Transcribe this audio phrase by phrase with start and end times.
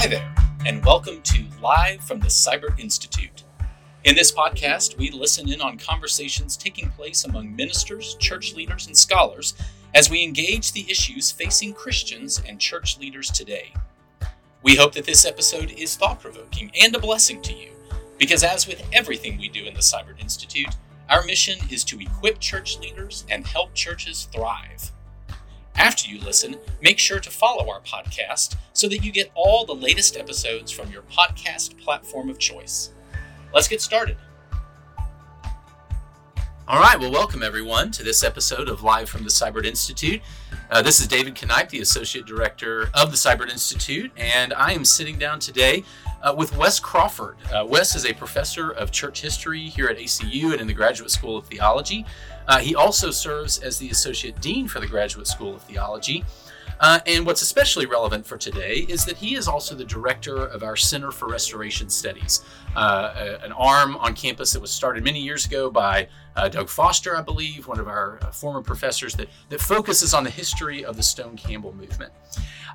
[0.00, 0.32] Hi there,
[0.64, 3.42] and welcome to Live from the Siburt Institute.
[4.04, 8.96] In this podcast, we listen in on conversations taking place among ministers, church leaders, and
[8.96, 9.54] scholars
[9.96, 13.74] as we engage the issues facing Christians and church leaders today.
[14.62, 17.72] We hope that this episode is thought provoking and a blessing to you,
[18.18, 20.76] because as with everything we do in the Siburt Institute,
[21.10, 24.92] our mission is to equip church leaders and help churches thrive.
[25.78, 29.76] After you listen, make sure to follow our podcast so that you get all the
[29.76, 32.90] latest episodes from your podcast platform of choice.
[33.54, 34.16] Let's get started.
[36.66, 40.20] All right, well, welcome everyone to this episode of Live from the Siburt Institute.
[40.68, 44.84] Uh, this is David Kneip, the Associate Director of the Siburt Institute, and I am
[44.84, 45.84] sitting down today
[46.22, 47.36] uh, with Wes Crawford.
[47.54, 51.10] Uh, Wes is a professor of church history here at ACU and in the Graduate
[51.10, 52.04] School of Theology.
[52.48, 56.24] Uh, he also serves as the Associate Dean for the Graduate School of Theology.
[56.80, 60.62] Uh, and what's especially relevant for today is that he is also the director of
[60.62, 62.42] our Center for Restoration Studies,
[62.76, 67.16] uh, an arm on campus that was started many years ago by uh, Doug Foster,
[67.16, 70.96] I believe, one of our uh, former professors, that, that focuses on the history of
[70.96, 72.12] the Stone Campbell movement.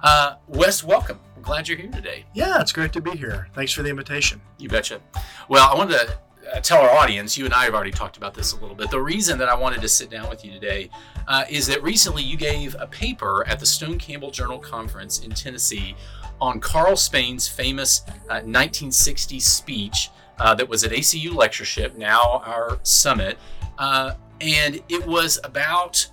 [0.03, 1.19] Uh, Wes, welcome.
[1.37, 2.25] I'm glad you're here today.
[2.33, 3.47] Yeah, it's great to be here.
[3.53, 4.41] Thanks for the invitation.
[4.57, 4.99] You betcha.
[5.47, 6.17] Well, I wanted to
[6.53, 8.91] uh, tell our audience, you and I have already talked about this a little bit.
[8.91, 10.89] The reason that I wanted to sit down with you today
[11.27, 15.31] uh, is that recently you gave a paper at the Stone Campbell Journal Conference in
[15.31, 15.95] Tennessee
[16.39, 22.79] on Carl Spain's famous uh, 1960 speech uh, that was at ACU Lectureship, now our
[22.83, 23.37] summit.
[23.77, 26.07] Uh, and it was about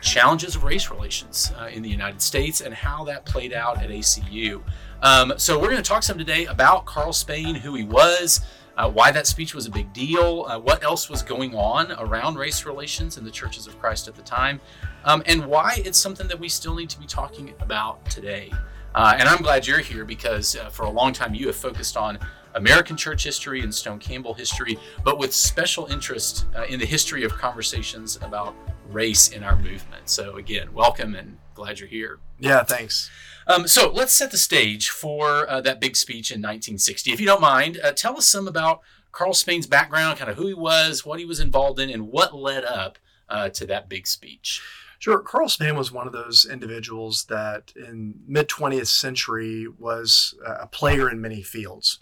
[0.00, 3.88] challenges of race relations uh, in the United States and how that played out at
[3.88, 4.62] ACU.
[5.02, 8.40] Um, so we're going to talk some today about Carl Spain, who he was,
[8.76, 12.36] uh, why that speech was a big deal, uh, what else was going on around
[12.36, 14.60] race relations in the churches of Christ at the time,
[15.04, 18.50] um, and why it's something that we still need to be talking about today.
[18.94, 21.96] Uh, and I'm glad you're here because uh, for a long time you have focused
[21.96, 22.18] on
[22.54, 27.24] American church history and Stone Campbell history, but with special interest uh, in the history
[27.24, 28.54] of conversations about
[28.88, 30.08] race in our movement.
[30.08, 32.20] So, again, welcome and glad you're here.
[32.38, 33.10] Yeah, thanks.
[33.46, 37.12] Um, so let's set the stage for uh, that big speech in 1960.
[37.12, 38.80] If you don't mind, uh, tell us some about
[39.12, 42.34] Carl Spain's background, kind of who he was, what he was involved in, and what
[42.34, 44.62] led up uh, to that big speech.
[44.98, 45.18] Sure.
[45.18, 51.10] Carl Spain was one of those individuals that in mid 20th century was a player
[51.10, 51.98] in many fields.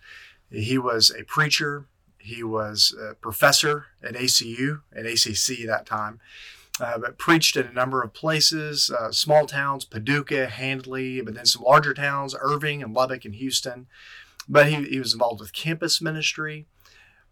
[0.50, 1.86] He was a preacher.
[2.18, 6.20] He was a professor at ACU, at ACC that time
[6.80, 11.46] uh, but preached in a number of places, uh, small towns, Paducah, Handley, but then
[11.46, 13.86] some larger towns, Irving and Lubbock and Houston.
[14.48, 16.66] But he, he was involved with campus ministry.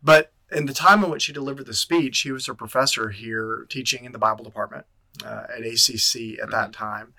[0.02, 3.66] But in the time in which he delivered the speech, he was a professor here
[3.68, 4.86] teaching in the Bible department
[5.24, 6.70] uh, at ACC at that mm-hmm.
[6.72, 7.14] time.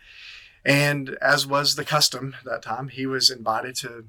[0.64, 4.06] And as was the custom at that time, he was invited to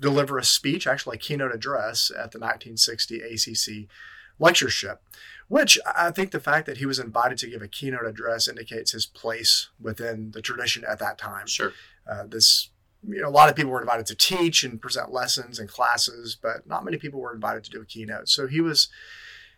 [0.00, 3.88] deliver a speech, actually a keynote address at the 1960 ACC
[4.38, 5.02] lectureship
[5.50, 8.92] which I think the fact that he was invited to give a keynote address indicates
[8.92, 11.48] his place within the tradition at that time.
[11.48, 11.72] Sure.
[12.08, 12.70] Uh, this,
[13.02, 16.38] you know, a lot of people were invited to teach and present lessons and classes,
[16.40, 18.28] but not many people were invited to do a keynote.
[18.28, 18.88] So he was,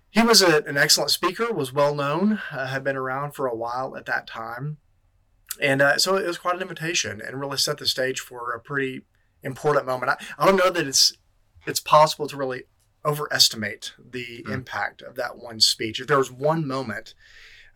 [0.09, 3.55] he was a, an excellent speaker, was well known, uh, had been around for a
[3.55, 4.79] while at that time,
[5.61, 8.61] and uh, so it was quite an invitation and really set the stage for a
[8.61, 9.03] pretty
[9.43, 10.13] important moment.
[10.13, 11.13] I, I don't know that it's
[11.67, 12.63] it's possible to really
[13.05, 14.53] overestimate the mm.
[14.53, 16.01] impact of that one speech.
[16.01, 17.15] If there was one moment,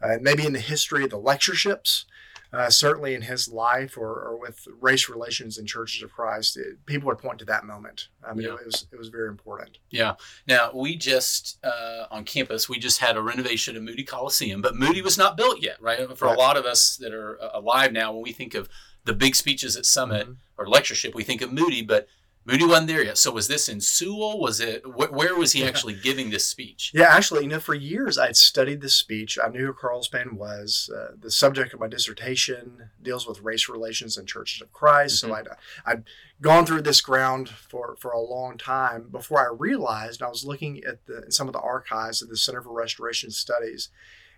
[0.03, 2.06] uh, maybe in the history of the lectureships,
[2.53, 6.87] uh, certainly in his life or, or, with race relations in churches of Christ, it,
[6.87, 8.09] people would point to that moment.
[8.26, 8.54] I mean, yeah.
[8.54, 9.78] it, was it was very important.
[9.91, 10.14] Yeah.
[10.47, 14.76] Now we just uh, on campus we just had a renovation of Moody Coliseum, but
[14.76, 15.98] Moody was not built yet, right?
[16.16, 16.37] For right.
[16.37, 18.69] a lot of us that are alive now, when we think of
[19.04, 20.32] the big speeches at Summit mm-hmm.
[20.56, 22.06] or lectureship, we think of Moody, but
[22.47, 23.19] Moody wasn't there yet.
[23.19, 24.39] So was this in Sewell?
[24.39, 26.93] Was it wh- where was he actually giving this speech?
[26.95, 29.37] Yeah, actually, you know, for years I had studied this speech.
[29.43, 30.89] I knew who Carl Spain was.
[30.95, 35.25] Uh, the subject of my dissertation deals with race relations in churches of Christ.
[35.25, 35.32] Mm-hmm.
[35.32, 35.49] So I'd,
[35.85, 36.05] I'd
[36.41, 40.85] gone through this ground for, for a long time before I realized I was looking
[40.85, 43.88] at the, some of the archives of the Center for Restoration Studies,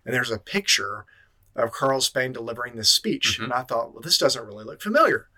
[0.06, 1.04] and there's a picture
[1.54, 3.44] of Carl Spain delivering this speech, mm-hmm.
[3.44, 5.28] and I thought, well, this doesn't really look familiar.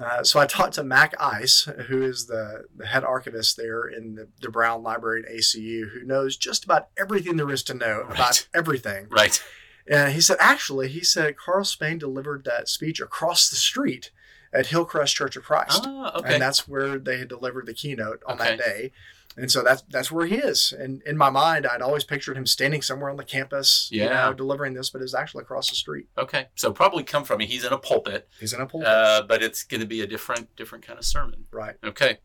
[0.00, 4.14] Uh, so I talked to Mac Ice, who is the, the head archivist there in
[4.14, 8.04] the, the, Brown Library at ACU, who knows just about everything there is to know
[8.04, 8.14] right.
[8.14, 9.08] about everything.
[9.10, 9.42] Right.
[9.86, 14.10] And he said, actually, he said Carl Spain delivered that speech across the street
[14.52, 15.84] at Hillcrest Church of Christ.
[15.86, 16.34] Ah, okay.
[16.34, 18.56] And that's where they had delivered the keynote on okay.
[18.56, 18.92] that day.
[19.36, 20.72] And so that's that's where he is.
[20.72, 24.32] And in my mind, I'd always pictured him standing somewhere on the campus, you know,
[24.32, 26.08] delivering this, but it's actually across the street.
[26.18, 29.42] Okay, so probably come from he's in a pulpit, He's in a pulpit, uh, but
[29.42, 31.44] it's going to be a different different kind of sermon.
[31.50, 31.76] right?
[31.84, 32.18] Okay,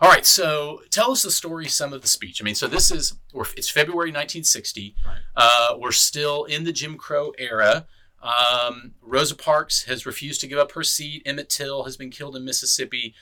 [0.00, 0.24] all right.
[0.26, 2.40] So tell us the story, some of the speech.
[2.40, 4.94] I mean, so this is we're, it's February 1960.
[5.06, 5.18] Right.
[5.36, 7.86] Uh, we're still in the Jim Crow era.
[8.22, 11.22] Um, Rosa Parks has refused to give up her seat.
[11.26, 13.14] Emmett Till has been killed in Mississippi.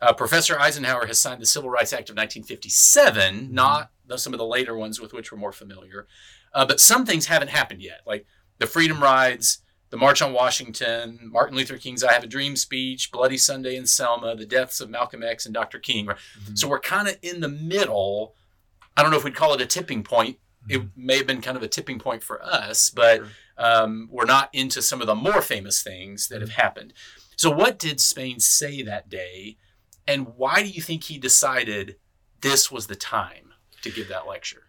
[0.00, 4.38] Uh, Professor Eisenhower has signed the Civil Rights Act of 1957, not the, some of
[4.38, 6.06] the later ones with which we're more familiar.
[6.52, 8.26] Uh, but some things haven't happened yet, like
[8.58, 13.10] the Freedom Rides, the March on Washington, Martin Luther King's I Have a Dream speech,
[13.12, 15.78] Bloody Sunday in Selma, the deaths of Malcolm X and Dr.
[15.78, 16.08] King.
[16.54, 18.34] So we're kind of in the middle.
[18.96, 20.38] I don't know if we'd call it a tipping point.
[20.68, 23.28] It may have been kind of a tipping point for us, but Sure.
[23.56, 26.92] um, we're not into some of the more famous things that have happened.
[27.36, 29.58] So, what did Spain say that day,
[30.06, 31.96] and why do you think he decided
[32.40, 34.64] this was the time to give that lecture?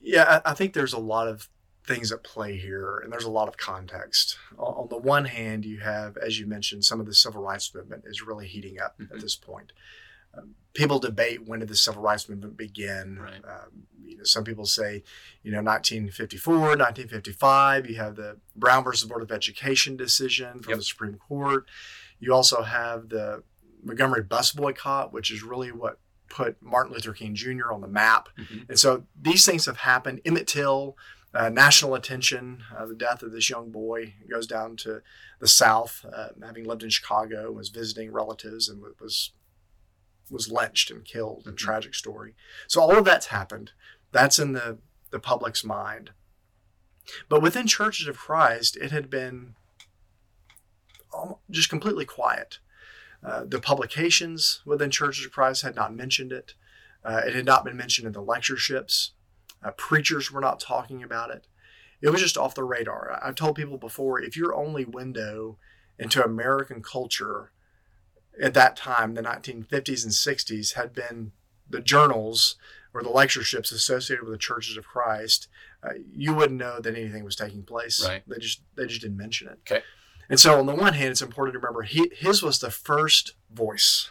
[0.00, 1.48] Yeah, I I think there's a lot of
[1.86, 4.36] things at play here, and there's a lot of context.
[4.58, 8.04] On the one hand, you have, as you mentioned, some of the civil rights movement
[8.06, 9.10] is really heating up Mhm.
[9.14, 9.72] at this point.
[10.34, 13.18] Um, people debate when did the civil rights movement begin.
[13.18, 13.42] Right.
[13.42, 15.02] Um, you know, some people say,
[15.42, 17.88] you know, 1954, 1955.
[17.88, 20.78] You have the Brown versus Board of Education decision from Yep.
[20.80, 21.66] the Supreme Court.
[22.20, 23.42] You also have the
[23.82, 25.98] Montgomery bus boycott, which is really what
[26.28, 27.72] put Martin Luther King Jr.
[27.72, 28.28] on the map.
[28.38, 28.68] Mhm.
[28.68, 30.20] And so these things have happened.
[30.24, 30.96] Emmett Till,
[31.32, 35.02] uh, national attention, uh, the death of this young boy goes down to
[35.40, 39.32] the South, uh, having lived in Chicago, was visiting relatives and was
[40.30, 41.46] was lynched and killed.
[41.46, 41.56] A Mhm.
[41.56, 42.34] tragic story.
[42.66, 43.72] So all of that's happened.
[44.12, 44.78] That's in the
[45.10, 46.12] the public's mind.
[47.30, 49.54] But within Churches of Christ, it had been
[51.50, 52.58] just completely quiet.
[53.24, 56.54] Uh, the publications within Churches of Christ had not mentioned it.
[57.04, 59.12] Uh, it had not been mentioned in the lectureships.
[59.62, 61.46] Uh, preachers were not talking about it.
[62.00, 63.10] It was just off the radar.
[63.12, 65.58] I- I've told people before if your only window
[65.98, 67.50] into American culture
[68.40, 71.32] at that time, the 1950s and 60s, had been
[71.68, 72.54] the journals
[72.94, 75.48] or the lectureships associated with the Churches of Christ,
[75.82, 78.04] uh, you wouldn't know that anything was taking place.
[78.06, 78.22] Right.
[78.28, 79.58] They just they just didn't mention it.
[79.70, 79.82] Okay.
[80.28, 83.32] And so on the one hand, it's important to remember he, his was the first
[83.52, 84.10] voice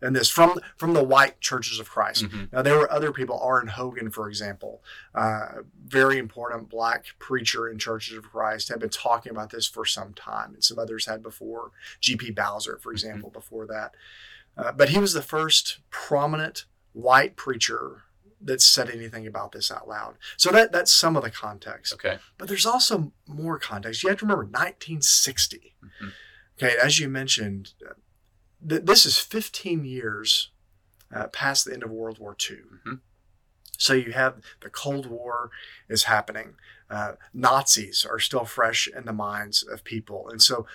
[0.00, 2.24] in this from from the white churches of Christ.
[2.24, 2.52] Mhm.
[2.52, 3.68] Now there were other people, R.N.
[3.68, 4.82] Hogan, for example,
[5.14, 9.84] uh, very important black preacher in Churches of Christ, had been talking about this for
[9.84, 11.70] some time, and some others had before.
[12.00, 12.32] G.P.
[12.32, 13.94] Bowser, for example, before that.
[14.56, 18.02] Uh, but he was the first prominent white preacher
[18.44, 20.16] that said anything about this out loud.
[20.36, 21.92] So that that's some of the context.
[21.94, 22.18] Okay.
[22.38, 24.02] But there's also more context.
[24.02, 25.76] You have to remember 1960.
[25.84, 26.12] Mhm.
[26.58, 27.94] Okay, as you mentioned, uh,
[28.68, 30.50] th- this is 15 years
[31.14, 32.56] uh, past the end of World War II.
[32.86, 33.00] Mhm.
[33.78, 35.50] So you have the Cold War
[35.88, 36.56] is happening.
[36.88, 40.66] Uh, Nazis are still fresh in the minds of people, and so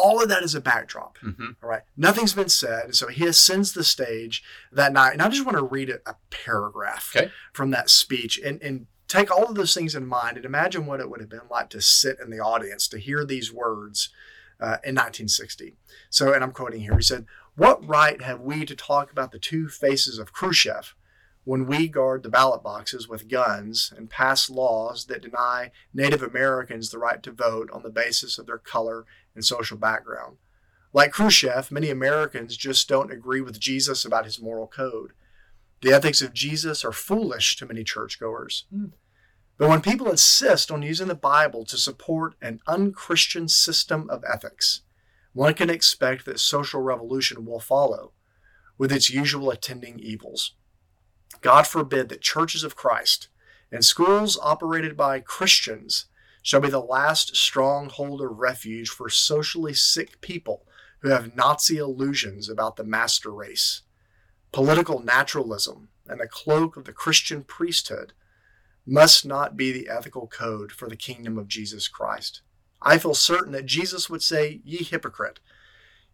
[0.00, 1.18] all of that is a backdrop.
[1.18, 4.42] hmm All right, nothing's been said, so he ascends the stage
[4.72, 7.30] that night, and I just want to read a, a paragraph Okay.
[7.52, 11.00] from that speech and and take all of those things in mind and imagine what
[11.00, 14.08] it would have been like to sit in the audience to hear these words
[14.60, 15.74] uh, in 1960.
[16.10, 16.94] So, and I'm quoting here.
[16.96, 17.26] He said,
[17.56, 20.94] "What right have we to talk about the two faces of Khrushchev?"
[21.44, 26.90] When we guard the ballot boxes with guns and pass laws that deny Native Americans
[26.90, 30.36] the right to vote on the basis of their color and social background.
[30.92, 35.12] Like Khrushchev, many Americans just don't agree with Jesus about his moral code.
[35.82, 38.66] The ethics of Jesus are foolish to many churchgoers.
[38.70, 38.86] Hmm.
[39.56, 44.82] But when people insist on using the Bible to support an unchristian system of ethics,
[45.32, 48.12] one can expect that social revolution will follow,
[48.78, 50.54] with its usual attending evils.
[51.40, 53.28] God forbid that churches of Christ
[53.70, 56.06] and schools operated by Christians
[56.42, 60.64] shall be the last stronghold of refuge for socially sick people
[61.00, 63.82] who have Nazi illusions about the master race.
[64.52, 68.12] Political naturalism and the cloak of the Christian priesthood
[68.86, 72.42] must not be the ethical code for the kingdom of Jesus Christ.
[72.82, 75.38] I feel certain that Jesus would say, Ye hypocrite,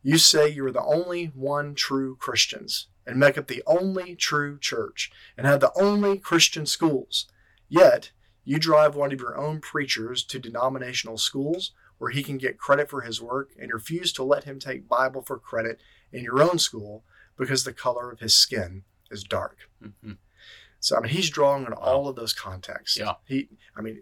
[0.02, 4.58] you say you are the only one true Christians and make up the only true
[4.58, 7.26] church and have the only Christian schools.
[7.68, 8.10] Yet,
[8.46, 12.88] you drive one of your own preachers to denominational schools where he can get credit
[12.88, 15.80] for his work and refuse to let him take Bible for credit
[16.12, 17.04] in your own school
[17.36, 19.68] because the color of his skin is dark.
[19.82, 20.12] hmm
[20.78, 22.96] So I mean, he's drawing on all of those contexts.
[22.96, 23.14] Yeah.
[23.26, 23.98] He, I mean,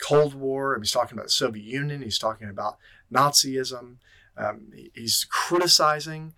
[0.00, 0.74] Cold War.
[0.74, 2.00] I he's talking about the Soviet Union.
[2.02, 2.78] He's talking about
[3.12, 3.96] Nazism.
[4.36, 6.32] Um, he's criticizing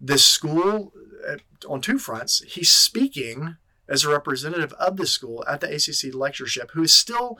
[0.00, 0.92] this school
[1.28, 1.36] uh,
[1.68, 2.42] on two fronts.
[2.46, 3.56] He's speaking
[3.88, 7.38] as a representative of the school at the ACC lectureship who is still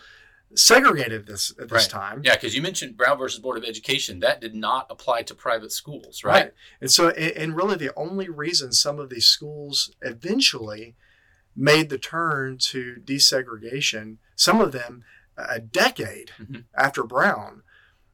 [0.54, 1.90] segregated at this at this Right.
[1.90, 2.20] time.
[2.24, 4.20] Yeah, because you mentioned Brown versus Board of Education.
[4.20, 6.32] That did not apply to private schools, right?
[6.44, 6.52] right.
[6.80, 10.94] And so, and, really, the only reason some of these schools eventually
[11.56, 15.04] made the turn to desegregation, some of them
[15.36, 16.64] a decade Mhm.
[16.76, 17.62] after Brown,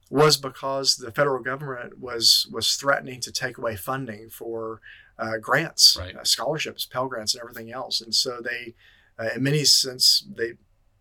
[0.09, 4.81] was because the federal government was was threatening to take away funding for
[5.21, 6.17] uh, grants, Right.
[6.17, 8.01] uh, scholarships, Pell grants, and everything else.
[8.01, 8.75] And so they,
[9.19, 10.55] uh, in many sense, they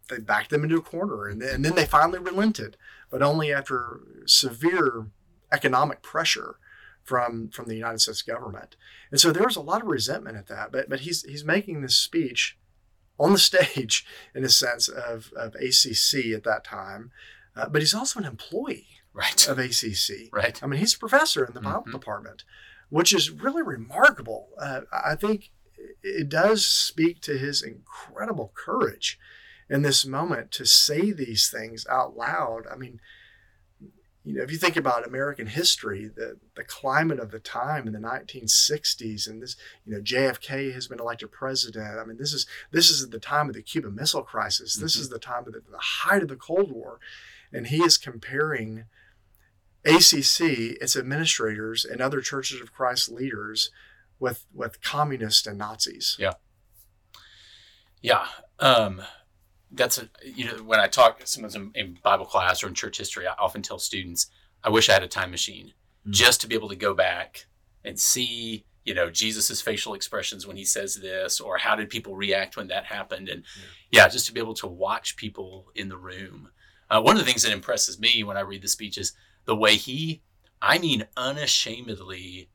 [0.10, 2.76] they backed them into a corner, and then, and then they finally relented,
[3.12, 5.08] but only after severe
[5.52, 6.56] economic pressure
[7.04, 8.76] from from the United States government.
[9.12, 10.72] And so there was a lot of resentment at that.
[10.72, 12.58] But but he's he's making this speech
[13.20, 17.12] on the stage in a sense of, of ACC at that time,
[17.56, 19.48] uh, but he's also an employee Right.
[19.48, 20.30] of ACC.
[20.32, 20.62] Right.
[20.64, 21.92] I mean, he's a professor in the Bible Mhm.
[21.94, 22.44] department,
[22.90, 24.50] which is really remarkable.
[24.60, 25.52] Uh, I think
[26.04, 29.20] it does speak to his incredible courage
[29.70, 32.64] in this moment to say these things out loud.
[32.72, 33.00] I mean,
[34.26, 37.94] you know, if you think about American history, the, the climate of the time in
[37.94, 39.56] the 1960s, and this,
[39.86, 41.98] you know, JFK has been elected president.
[41.98, 44.76] I mean, this is this is the time of the Cuban Missile Crisis.
[44.76, 45.00] This Mhm.
[45.02, 47.00] is the time of the, the height of the Cold War,
[47.54, 48.86] and he is comparing
[49.86, 50.42] ACC,
[50.82, 53.72] its administrators, and other Churches of Christ leaders
[54.20, 56.16] with with communists and Nazis.
[56.20, 56.34] Yeah.
[58.02, 58.26] Yeah.
[58.60, 59.02] Um,
[59.72, 62.98] that's a, you know, when I talk sometimes in, in Bible class or in church
[62.98, 64.28] history, I often tell students,
[64.64, 65.74] I wish I had a time machine
[66.08, 66.12] Mhm.
[66.12, 67.46] just to be able to go back
[67.84, 72.16] and see, you know, Jesus's facial expressions when he says this, or how did people
[72.16, 73.28] react when that happened.
[73.30, 73.44] And
[73.92, 76.52] yeah, just to be able to watch people in the room.
[76.90, 79.14] Uh, one of the things that impresses me when I read the speech is
[79.50, 80.22] the way he,
[80.62, 82.50] I mean, unashamedly,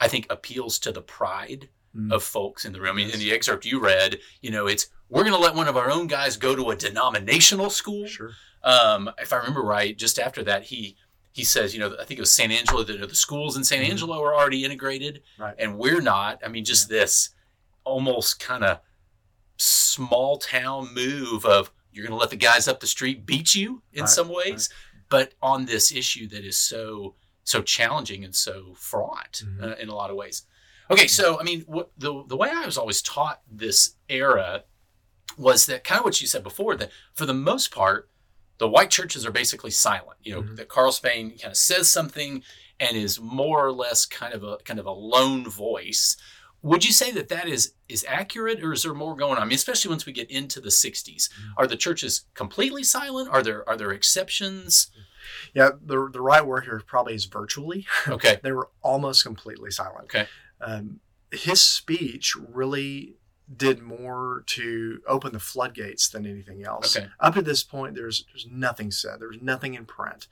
[0.00, 2.12] I think appeals to the pride Mm.
[2.12, 2.90] of folks in the room.
[2.90, 5.66] I mean, in the excerpt you read, you know, it's we're going to let one
[5.66, 8.06] of our own guys go to a denominational school.
[8.06, 8.32] Sure.
[8.62, 10.94] Um, if I remember right, just after that, he
[11.32, 12.82] he says, you know, I think it was San Angelo.
[12.82, 13.88] The, the schools in San Mhm.
[13.90, 15.54] Angelo are already integrated, Right.
[15.58, 16.38] and we're not.
[16.44, 17.30] I mean, just this
[17.84, 18.80] almost kind of
[19.56, 23.82] small town move of you're going to let the guys up the street beat you
[23.94, 24.68] in Right, some ways,
[25.08, 29.62] but on this issue that is so so challenging and so fraught Mhm.
[29.62, 30.42] uh, in a lot of ways.
[30.90, 34.64] Okay, so I mean, what, the the way I was always taught this era
[35.36, 38.10] was that kind of what you said before that for the most part,
[38.58, 40.18] the white churches are basically silent.
[40.22, 40.56] You know, Mhm.
[40.56, 42.42] that Carl Spain kind of says something
[42.80, 46.16] and is more or less kind of a kind of a lone voice.
[46.66, 49.42] Would you say that that is is accurate, or is there more going on?
[49.42, 51.52] I mean, especially once we get into the '60s, Mhm.
[51.56, 53.28] are the churches completely silent?
[53.28, 54.90] Are there are there exceptions?
[55.54, 57.86] Yeah, the, the right word here probably is virtually.
[58.08, 60.04] Okay, they were almost completely silent.
[60.06, 60.26] Okay.
[60.60, 61.00] Um,
[61.32, 63.16] his speech really
[63.64, 66.96] did more to open the floodgates than anything else.
[66.96, 67.08] Okay.
[67.20, 69.20] Up to this point, there's there's nothing said.
[69.20, 70.26] There's nothing in print.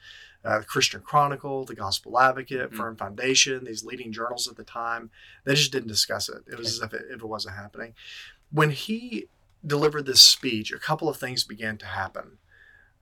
[0.45, 2.77] Uh, the Christian Chronicle, the Gospel Advocate, Mhm.
[2.77, 5.11] Firm Foundation, these leading journals at the time,
[5.45, 6.43] they just didn't discuss it.
[6.47, 6.97] It was Okay.
[6.97, 7.95] as if it, if it wasn't happening.
[8.51, 9.29] When he
[9.67, 12.39] delivered this speech, a couple of things began to happen.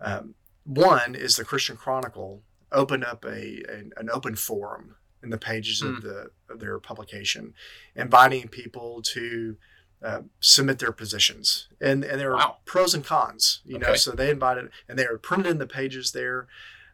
[0.01, 0.35] Um,
[0.65, 5.81] one is the Christian Chronicle opened up a, a an open forum in the pages
[5.81, 5.97] Hmm.
[5.97, 7.55] of the of their publication,
[7.97, 9.57] inviting people to
[10.01, 12.59] uh, submit their positions, and and there were Wow.
[12.65, 13.61] pros and cons.
[13.65, 16.47] You know, so they invited, and they were printed in the pages there.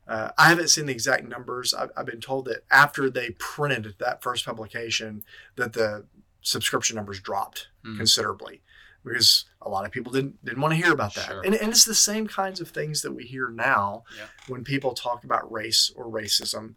[0.08, 1.74] Uh, I haven't seen the exact numbers.
[1.74, 5.22] I've, I've been told that after they printed that first publication,
[5.56, 6.06] that the
[6.40, 7.96] subscription numbers dropped Hmm.
[7.98, 8.62] considerably
[9.04, 11.26] because a lot of people didn't didn't want to hear about that.
[11.26, 11.42] Sure.
[11.42, 14.26] And, and it's the same kinds of things that we hear now Yeah.
[14.48, 16.74] when people talk about race or racism.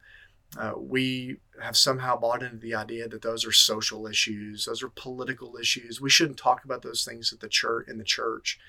[0.57, 4.89] Uh, we have somehow bought into the idea that those are social issues, those are
[4.89, 6.01] political issues.
[6.01, 8.59] We shouldn't talk about those things at the church in the church.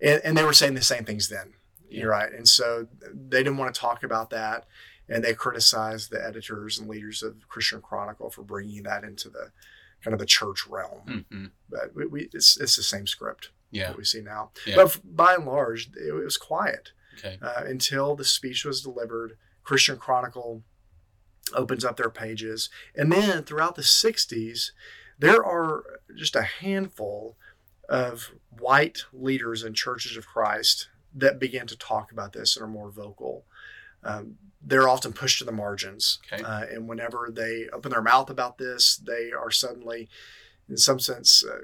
[0.00, 1.54] And, and they were saying the same things then.
[2.00, 2.32] You're right.
[2.32, 4.66] And so they didn't want to talk about that.
[5.08, 9.50] And they criticized the editors and leaders of Christian Chronicle for bringing that into the
[10.02, 13.88] kind of the church realm hmm but we, we it's, it's the same script Yeah.
[13.88, 14.50] that we see now.
[14.66, 14.76] Yeah.
[14.76, 17.38] But by and large, it, was quiet Okay.
[17.42, 19.36] uh, until the speech was delivered.
[19.62, 20.62] Christian Chronicle
[21.54, 24.70] opens up their pages, and then throughout the '60s,
[25.18, 25.84] there are
[26.16, 27.36] just a handful
[27.88, 32.68] of white leaders in churches of Christ that begin to talk about this and are
[32.68, 33.44] more vocal.
[34.02, 36.42] Um, they're often pushed to the margins, Okay.
[36.42, 40.08] uh, and whenever they open their mouth about this, they are suddenly,
[40.68, 41.58] in some sense, uh,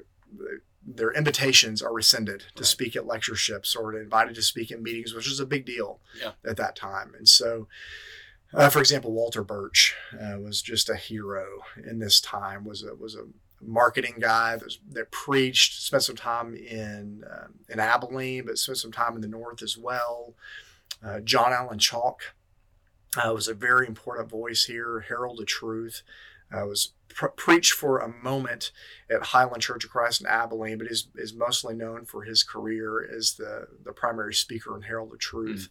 [0.85, 2.65] their invitations are rescinded to Right.
[2.65, 6.33] speak at lectureships or invited to speak at meetings, which is a big deal Yeah.
[6.45, 7.13] at that time.
[7.15, 7.67] And so,
[8.53, 12.63] uh, for example, Walter Burch uh, was just a hero in this time.
[12.65, 13.25] was a, was a,
[13.61, 18.91] marketing guy that, that preached, spent some time in um, in Abilene, but spent some
[18.91, 20.33] time in the north as well.
[21.03, 22.33] Uh, John Allen Chalk
[23.17, 26.03] uh, was a very important voice here, herald of truth.
[26.51, 26.93] Uh, was
[27.35, 28.71] preached for a moment
[29.09, 33.07] at Highland Church of Christ in Abilene, but is is mostly known for his career
[33.15, 35.69] as the the primary speaker and herald of truth.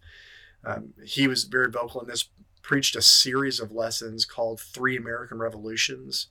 [0.65, 0.77] Mm.
[0.77, 2.29] Um, he was very vocal in this.
[2.61, 6.27] Preached a series of lessons called Three American Revolutions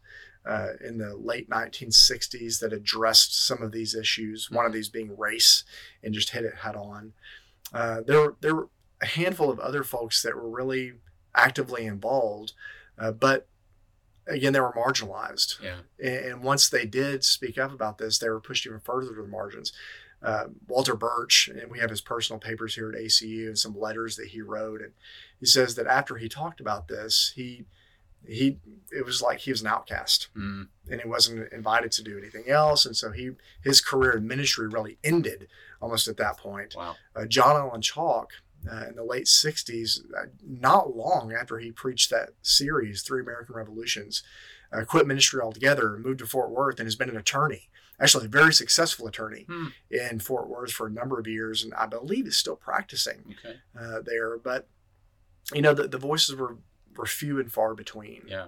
[0.47, 4.49] uh, in the late 1960s that addressed some of these issues.
[4.49, 5.63] One of these being race,
[6.01, 7.13] and just hit it head on.
[7.73, 8.69] Uh, there, there were
[9.01, 10.93] a handful of other folks that were really
[11.35, 12.53] actively involved,
[12.97, 13.47] uh, but
[14.27, 15.61] again, they were marginalized.
[15.61, 15.77] Yeah.
[15.99, 19.21] And, and, once they did speak up about this, they were pushed even further to
[19.21, 19.73] the margins.
[20.21, 24.15] Uh, Walter Burch, and we have his personal papers here at ACU and some letters
[24.15, 24.93] that he wrote, and
[25.39, 27.65] he says that after he talked about this, he
[28.27, 28.57] he
[28.91, 30.67] it was like he was an outcast mm.
[30.89, 33.31] and he wasn't invited to do anything else and so he
[33.63, 35.47] his career in ministry really ended
[35.81, 38.31] almost at that point wow uh, john allen chalk
[38.71, 43.55] uh, in the late 60s uh, not long after he preached that series three american
[43.55, 44.23] revolutions
[44.71, 47.69] uh, quit ministry altogether moved to fort worth and has been an attorney
[47.99, 49.67] actually a very successful attorney hmm.
[49.89, 53.57] in fort worth for a number of years and i believe is still practicing okay.
[53.79, 54.67] Uh, there but
[55.53, 56.57] you know the, the voices were
[56.97, 58.23] were few and far between.
[58.27, 58.47] Yeah.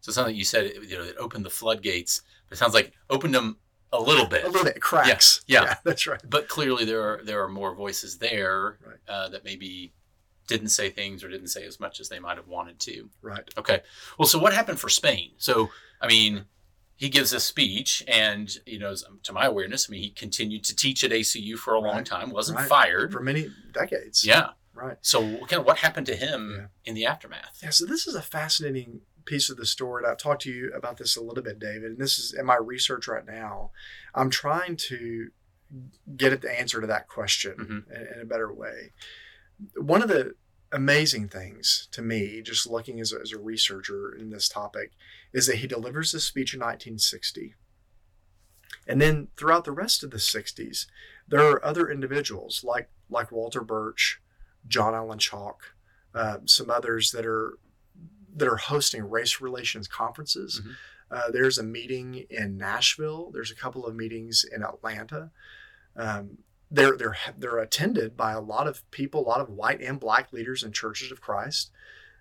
[0.00, 2.22] So something you said, you know, it opened the floodgates.
[2.50, 3.58] It sounds like opened them
[3.92, 4.44] a little bit.
[4.44, 5.42] A little bit cracks.
[5.46, 5.68] Yeah, yeah.
[5.68, 6.20] yeah that's right.
[6.28, 8.96] But clearly there are there are more voices there right.
[9.08, 9.92] uh, that maybe
[10.46, 13.08] didn't say things or didn't say as much as they might have wanted to.
[13.22, 13.48] Right.
[13.56, 13.80] Okay.
[14.18, 15.30] Well, so what happened for Spain?
[15.38, 16.46] So I mean,
[16.96, 20.76] he gives a speech, and you know, to my awareness, I mean, he continued to
[20.76, 21.94] teach at ACU for a right.
[21.94, 22.68] long time, wasn't right.
[22.68, 24.24] fired for many decades.
[24.24, 24.50] Yeah.
[24.80, 24.96] Right.
[25.02, 26.90] So, kind of what happened to him yeah.
[26.90, 27.60] in the aftermath?
[27.62, 27.70] Yeah.
[27.70, 30.02] So this is a fascinating piece of the story.
[30.02, 31.84] And I've talked to you about this a little bit, David.
[31.84, 33.72] And this is in my research right now.
[34.14, 35.28] I'm trying to
[36.16, 37.92] get at the answer to that question mm-hmm.
[37.94, 38.92] in, in, a better way.
[39.76, 40.34] One of the
[40.72, 44.92] amazing things to me, just looking as a, as a researcher in this topic,
[45.32, 47.54] is that he delivers this speech in 1960.
[48.88, 50.86] And then throughout the rest of the 60s,
[51.28, 54.20] there are other individuals like like Walter Burch,
[54.68, 55.74] John Allen Chalk,
[56.14, 57.58] uh, some others that are
[58.36, 60.60] that are hosting race relations conferences.
[60.60, 60.72] Mm-hmm.
[61.10, 63.30] Uh, there's a meeting in Nashville.
[63.32, 65.30] There's a couple of meetings in Atlanta.
[65.96, 66.38] Um,
[66.70, 70.32] they're they're they're attended by a lot of people, a lot of white and black
[70.32, 71.70] leaders in churches of Christ.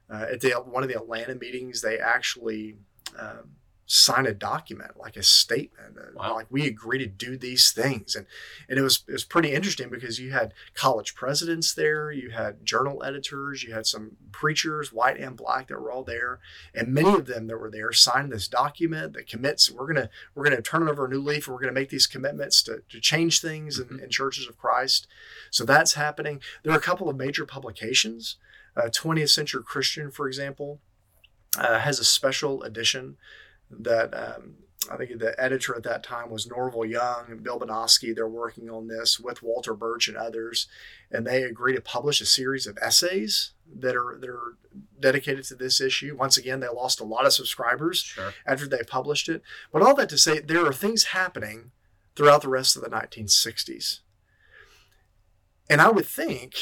[0.09, 2.77] Uh, at the one of the Atlanta meetings, they actually
[3.17, 3.51] um,
[3.91, 6.35] sign a document like a statement wow.
[6.35, 8.15] like we agree to do these things.
[8.15, 8.27] And
[8.69, 12.63] and it was it was pretty interesting because you had college presidents there you had
[12.63, 16.39] journal editors you had some preachers white and black that were all there.
[16.75, 20.43] And many of them that were there signed this document that commits we're gonna we're
[20.43, 23.41] gonna turn over a new leaf and we're gonna make these commitments to, to change
[23.41, 23.95] things mm-hmm.
[23.95, 25.07] in, in churches of christ.
[25.49, 26.41] So that's happening.
[26.61, 28.37] There are a couple of major publications.
[28.77, 30.79] Uh, 20th century christian for example
[31.57, 33.17] uh, has a special edition
[33.69, 34.55] that um,
[34.89, 38.15] I think the editor at that time was Norval Young and Bill Banowsky.
[38.15, 40.67] They're working on this with Walter Burch and others,
[41.11, 44.57] and they agree to publish a series of essays that are that are
[44.99, 46.15] dedicated to this issue.
[46.17, 48.33] Once again, they lost a lot of subscribers sure.
[48.45, 49.41] after they published it.
[49.71, 51.71] But all that to say, there are things happening
[52.15, 53.99] throughout the rest of the 1960s,
[55.69, 56.55] and I would think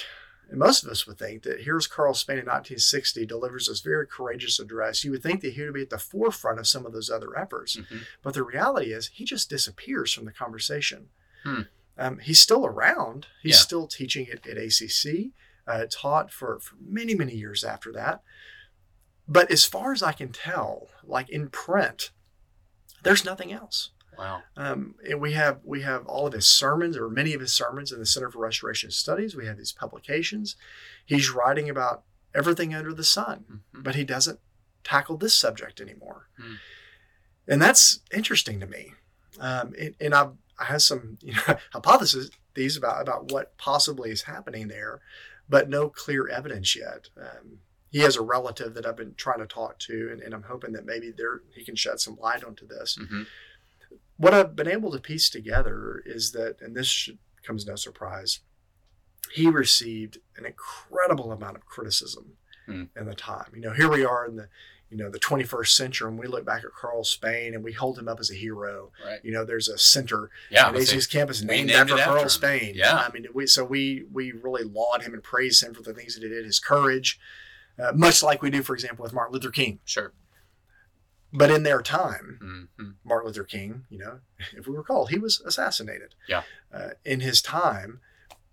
[0.50, 4.08] and most of us would think that here's Carl Spain in 1960 delivers this very
[4.08, 5.04] courageous address.
[5.04, 7.38] You would think that he would be at the forefront of some of those other
[7.38, 7.76] efforts.
[7.76, 7.98] Mm-hmm.
[8.22, 11.10] But the reality is, he just disappears from the conversation.
[11.44, 11.62] Hmm.
[11.98, 13.28] Um, he's still around.
[13.42, 13.62] He's yeah.
[13.62, 15.32] still teaching at, at ACC,
[15.68, 18.22] uh, taught for, for many, many years after that.
[19.28, 22.12] But as far as I can tell, like in print,
[23.04, 23.90] there's nothing else.
[24.17, 24.43] Wow.
[24.56, 27.91] Um, and we have we have all of his sermons, or many of his sermons,
[27.91, 29.36] in the Center for Restoration Studies.
[29.36, 30.56] We have these publications.
[31.06, 32.03] He's writing about
[32.34, 33.82] everything under the sun, mm-hmm.
[33.84, 34.39] but he doesn't
[34.84, 36.30] tackle this subject anymore.
[36.39, 36.56] Mm.
[37.47, 38.93] And that's interesting to me.
[39.39, 44.10] Um, and, and I've, I have some you know, hypotheses these about about what possibly
[44.10, 45.01] is happening there,
[45.47, 47.10] but no clear evidence yet.
[47.19, 50.43] Um, he has a relative that I've been trying to talk to, and, and I'm
[50.43, 52.97] hoping that maybe there he can shed some light onto this.
[52.99, 53.23] Mm-hmm
[54.17, 58.39] what I've been able to piece together is that, and this should, comes no surprise,
[59.34, 62.34] he received an incredible amount of criticism
[62.67, 62.89] mm.
[62.95, 63.51] in the time.
[63.53, 64.49] You know, here we are in the
[64.89, 67.99] you know the 21st century, and we look back at Carl Spain and we hold
[67.99, 68.91] him up as a hero.
[69.06, 69.19] Right.
[69.21, 72.73] You know, there's a center yeah, at ACU's campus named, named after Carl after Spain.
[72.75, 75.93] Yeah, I mean, we so we we really laud him and praise him for the
[75.93, 77.19] things that he did, his courage,
[77.77, 79.80] uh, much like we do, for example, with Martin Luther King.
[79.84, 80.13] Sure.
[81.34, 84.20] But in their time, hmm Martin Luther King, you know,
[84.56, 86.16] if we recall, he was assassinated.
[86.28, 86.44] Yeah.
[86.74, 88.00] Uh, in his time,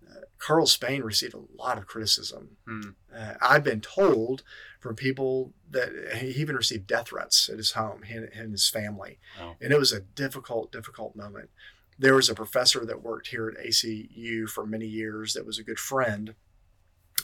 [0.09, 2.57] uh, Carl Spain received a lot of criticism.
[2.65, 2.89] Hmm.
[3.13, 4.43] Uh, I've been told
[4.79, 9.19] from people that he even received death threats at his home, he and his family.
[9.39, 9.55] Wow.
[9.61, 11.49] And it was a difficult, difficult moment.
[11.97, 15.63] There was a professor that worked here at ACU for many years that was a
[15.63, 16.35] good friend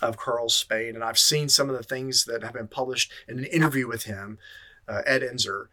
[0.02, 0.96] of Carl Spain.
[0.96, 4.04] And I've seen some of the things that have been published in an interview with
[4.04, 4.40] him,
[4.88, 5.66] uh, Ed Enzer.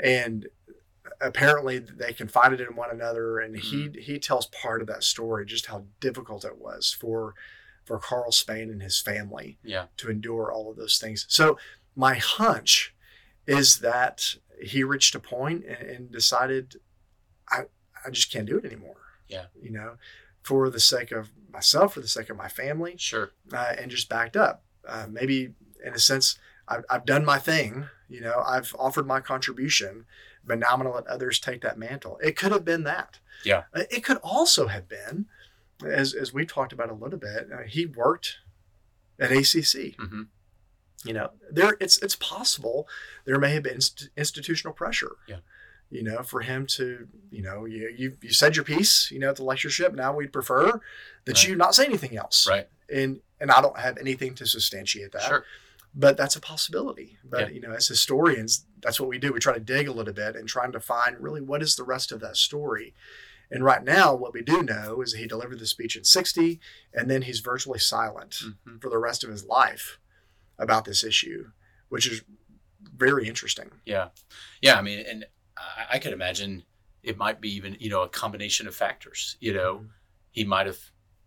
[0.00, 0.46] And
[1.20, 5.66] apparently they confided in one another and he he tells part of that story just
[5.66, 7.34] how difficult it was for
[7.84, 9.86] for Carl Spain and his family Yeah.
[9.98, 11.26] to endure all of those things.
[11.28, 11.58] So
[11.94, 12.94] my hunch
[13.46, 16.76] is that he reached a point and, and decided
[17.50, 17.64] I
[18.04, 18.96] I just can't do it anymore.
[19.28, 19.46] Yeah.
[19.60, 19.96] You know,
[20.42, 23.30] for the sake of myself, for the sake of my family, Sure.
[23.52, 24.64] uh, and just backed up.
[24.86, 26.38] Uh, maybe in a sense,
[26.68, 27.86] I've, I've done my thing.
[28.14, 30.06] You know, I've offered my contribution,
[30.46, 32.18] but now I'm going to let others take that mantle.
[32.22, 33.18] It could have been that.
[33.44, 33.62] Yeah.
[33.74, 35.26] Uh, It could also have been,
[35.84, 37.48] as as we talked about a little bit.
[37.52, 38.38] Uh, he worked
[39.18, 39.96] at ACC.
[39.98, 40.22] hmm
[41.04, 42.86] You know, there it's it's possible
[43.26, 45.16] there may have been inst- institutional pressure.
[45.32, 45.40] Yeah.
[45.90, 49.30] You know, for him to, you know, you you, you said your piece, you know,
[49.30, 49.92] at the lectureship.
[49.94, 50.80] Now we'd prefer
[51.24, 51.48] that Right.
[51.48, 52.68] you not say anything else Right.
[53.00, 55.22] and and I don't have anything to substantiate that.
[55.22, 55.44] Sure.
[55.94, 57.18] But that's a possibility.
[57.24, 57.48] But Yeah.
[57.54, 59.32] you know, as historians, that's what we do.
[59.32, 61.84] We try to dig a little bit and trying to find really what is the
[61.84, 62.94] rest of that story.
[63.50, 66.58] And right now, what we do know is that he delivered the speech in 60,
[66.92, 69.98] and then he's virtually silent hmm for the rest of his life
[70.58, 71.50] about this issue,
[71.88, 72.22] which is
[72.96, 73.70] very interesting.
[73.84, 74.08] Yeah.
[74.60, 74.76] Yeah.
[74.78, 75.26] I mean, and
[75.56, 76.64] I, I could imagine
[77.02, 79.36] it might be even, you know, a combination of factors.
[79.40, 79.86] You know,
[80.32, 80.78] he might have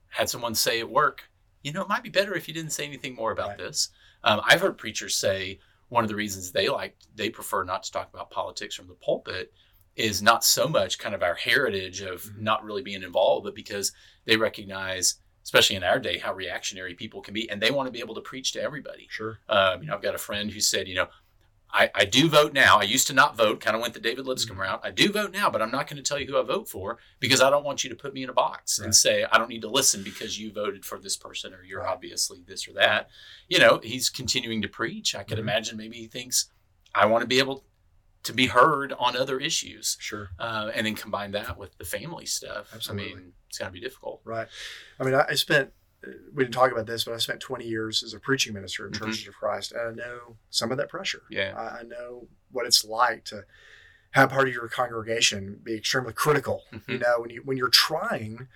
[0.09, 1.29] had someone say at work,
[1.63, 3.57] you know, it might be better if you didn't say anything more about Right.
[3.59, 3.89] this.
[4.27, 7.91] Um, I've heard preachers say one of the reasons they like, they prefer not to
[7.91, 9.53] talk about politics from the pulpit
[9.95, 12.39] is not so much kind of our heritage of Mhm.
[12.39, 13.93] not really being involved, but because
[14.25, 17.91] they recognize, especially in our day, how reactionary people can be, and they want to
[17.91, 19.07] be able to preach to everybody.
[19.09, 19.39] Sure.
[19.47, 21.07] Um, you know, I've got a friend who said, you know,
[21.71, 22.79] I, I do vote now.
[22.79, 24.61] I used to not vote, kind of went the David Lipscomb Mhm.
[24.61, 24.81] route.
[24.83, 26.97] I do vote now, but I'm not going to tell you who I vote for
[27.19, 28.85] because I don't want you to put me in a box Right.
[28.85, 31.81] and say, I don't need to listen because you voted for this person or you're
[31.81, 31.89] Right.
[31.91, 33.09] obviously this or that.
[33.49, 35.13] You know, he's continuing to preach.
[35.13, 35.41] I could Mhm.
[35.41, 36.49] imagine maybe he thinks,
[36.95, 37.65] I want to be able
[38.23, 40.29] to be heard on other issues Sure.
[40.39, 42.73] uh, and then combine that with the family stuff.
[42.73, 43.11] Absolutely.
[43.11, 44.21] I mean, it's got to be difficult.
[44.23, 44.47] Right.
[44.99, 45.71] I mean, I, I spent,
[46.33, 48.93] we didn't talk about this, but I spent 20 years as a preaching minister in
[48.93, 48.99] Mhm.
[48.99, 49.71] Churches of Christ.
[49.71, 51.23] And I know some of that pressure.
[51.29, 51.53] Yeah.
[51.55, 53.45] I, I know what it's like to
[54.11, 56.63] have part of your congregation be extremely critical.
[56.71, 57.01] You Mhm.
[57.01, 58.47] know, when you when you're trying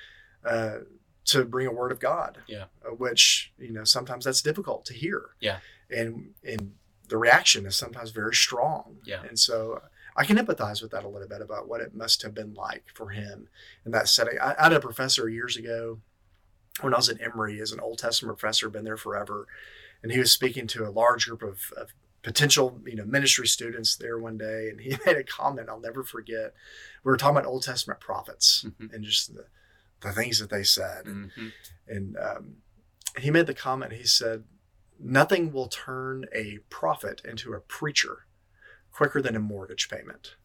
[0.43, 0.79] uh,
[1.25, 2.65] to bring a word of God, Yeah.
[2.85, 5.35] uh, which you know sometimes that's difficult to hear.
[5.39, 5.59] Yeah.
[5.89, 6.75] and and
[7.09, 8.99] the reaction is sometimes very strong.
[9.03, 9.23] Yeah.
[9.23, 9.81] and so.
[10.13, 12.83] I can empathize with that a little bit about what it must have been like
[12.93, 13.47] for him
[13.85, 14.37] in that setting.
[14.41, 16.01] I, I had a professor years ago
[16.79, 19.47] when I was at Emory as an Old Testament professor, been there forever,
[20.01, 21.91] and he was speaking to a large group of, of
[22.23, 26.03] potential, you know, ministry students there one day, and he made a comment I'll never
[26.03, 26.53] forget.
[27.03, 28.93] We were talking about Old Testament prophets Mhm.
[28.93, 29.45] and just the,
[30.01, 31.25] the things that they said, hmm
[31.87, 32.55] and um,
[33.19, 33.91] he made the comment.
[33.91, 34.45] He said,
[34.97, 38.25] "Nothing will turn a prophet into a preacher
[38.93, 40.35] quicker than a mortgage payment."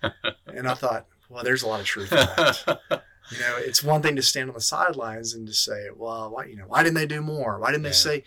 [0.46, 2.80] and I thought, well, there's a lot of truth in that.
[3.30, 6.46] You know, it's one thing to stand on the sidelines and to say, well, why,
[6.46, 7.58] you know, why didn't they do more?
[7.58, 7.90] Why didn't Yeah.
[7.90, 8.24] they say?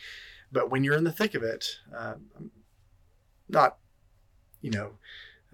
[0.51, 2.51] But when you're in the thick of it, um,
[3.49, 3.77] not,
[4.61, 4.97] you know,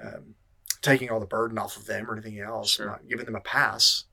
[0.03, 0.35] um,
[0.81, 2.87] taking all the burden off of them or anything else, Sure.
[2.87, 4.05] not giving them a pass.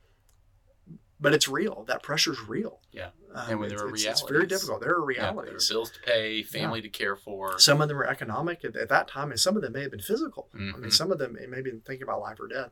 [1.21, 1.85] But it's real.
[1.85, 2.81] That pressure's real.
[2.93, 3.11] Yeah.
[3.35, 4.81] Um, And when there it's, are it's, it's very difficult.
[4.83, 7.59] There are Yeah, there are bills to pay, family to care for.
[7.59, 9.91] some of them were economic at, at that time, and some of them may have
[9.91, 10.49] been physical.
[10.55, 10.93] I mean, Mhm.
[10.93, 12.71] some of them may have been thinking about life or death.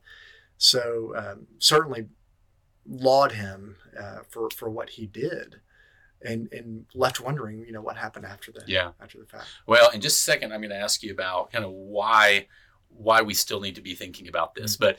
[0.58, 2.08] So um, certainly
[2.86, 5.60] laud him uh, for for what he did,
[6.22, 8.92] and and left wondering, you know, what happened after the Yeah.
[9.00, 9.46] after the fact.
[9.66, 12.48] Well, in just a second, I'm going to ask you about kind of why
[12.88, 14.84] why we still need to be thinking about this, Mm-hmm.
[14.84, 14.98] but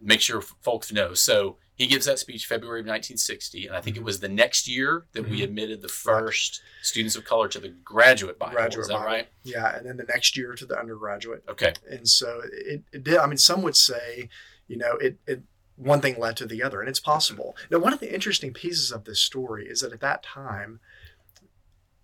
[0.00, 1.14] make sure folks know.
[1.14, 4.04] So he gives that speech February of 1960, and I think it Mhm.
[4.04, 5.44] was the next year that we Mhm.
[5.44, 8.54] admitted the first students of color to the graduate Bible.
[8.54, 9.06] Graduate Is that Bible.
[9.06, 9.28] right?
[9.42, 11.72] Yeah, and then the next year to the undergraduate, Okay.
[11.90, 13.16] and so it, it did.
[13.18, 14.28] I mean, some would say,
[14.68, 15.42] you know, it it
[15.76, 17.56] one thing led to the other, and it's possible.
[17.70, 20.80] Now, one of the interesting pieces of this story is that at that time,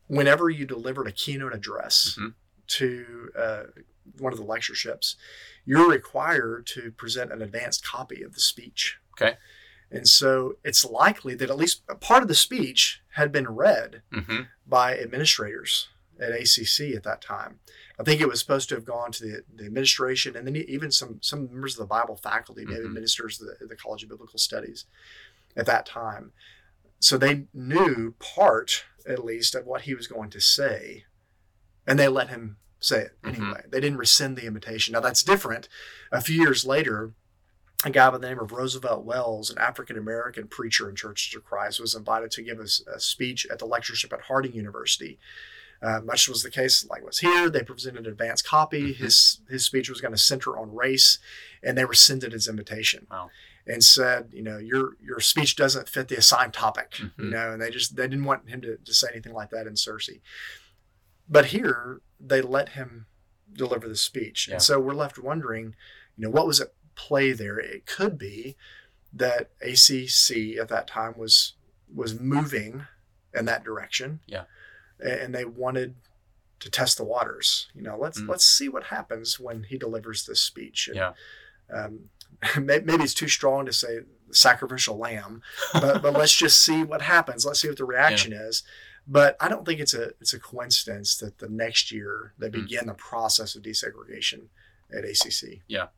[0.06, 2.34] whenever you delivered a keynote address Mhm.
[2.66, 3.62] to uh,
[4.18, 5.16] one of the lectureships,
[5.64, 8.98] you're required to present an advanced copy of the speech.
[9.12, 9.36] Okay.
[9.90, 14.02] And so it's likely that at least a part of the speech had been read
[14.12, 15.88] hmm by administrators
[16.20, 17.60] at ACC at that time.
[17.98, 20.90] I think it was supposed to have gone to the, the administration and then even
[20.90, 22.92] some some members of the Bible faculty, maybe Mhm.
[22.92, 24.84] ministers of the, the College of Biblical Studies
[25.56, 26.32] at that time.
[26.98, 31.04] So they knew part, at least, of what he was going to say,
[31.86, 33.28] and they let him say it Mhm.
[33.36, 33.64] anyway.
[33.68, 34.92] They didn't rescind the invitation.
[34.92, 35.68] Now that's different.
[36.12, 37.12] A few years later,
[37.84, 41.44] a guy by the name of Roosevelt Wells, an African American preacher in Churches of
[41.44, 42.68] Christ, was invited to give a
[43.00, 45.18] speech at the lectureship at Harding University.
[45.82, 47.48] Uh, much was the case like was here.
[47.48, 48.92] They presented an advanced copy.
[48.92, 48.96] Mhm.
[48.96, 51.18] His his speech was going to center on race,
[51.62, 53.30] and they rescinded his invitation Wow.
[53.66, 56.98] and said, you know, your your speech doesn't fit the assigned topic.
[56.98, 57.30] You Mhm.
[57.30, 59.72] know, and they just they didn't want him to, to say anything like that in
[59.74, 60.20] Searcy.
[61.28, 63.06] But here they let him
[63.52, 64.54] deliver the speech, Yeah.
[64.54, 65.74] and so we're left wondering,
[66.16, 67.58] you know, what was at play there?
[67.58, 68.56] It could be
[69.12, 71.54] that ACC at that time was
[71.92, 72.86] was moving
[73.32, 74.20] in that direction.
[74.26, 74.44] Yeah.
[75.02, 75.94] And they wanted
[76.60, 77.68] to test the waters.
[77.74, 78.28] You know, let's Mm.
[78.28, 80.88] let's see what happens when he delivers this speech.
[80.88, 81.12] And, Yeah.
[81.72, 82.10] Um,
[82.60, 84.00] maybe it's too strong to say
[84.32, 87.44] sacrificial lamb, but but let's just see what happens.
[87.44, 88.62] Let's see what the reaction is.
[89.06, 92.52] But I don't think it's a it's a coincidence that the next year they Mm.
[92.52, 94.48] begin the process of desegregation
[94.92, 95.62] at ACC.
[95.66, 95.88] Yeah.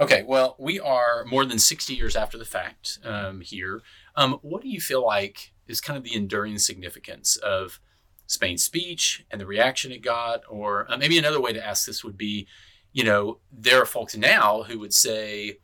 [0.00, 3.80] Okay, well, we are more than 60 years after the fact um, here.
[4.16, 7.78] Um, what do you feel like is kind of the enduring significance of
[8.26, 10.42] Spain's speech and the reaction it got?
[10.48, 12.46] Or uh, maybe another way to ask this would be
[12.94, 15.58] you know, there are folks now who would say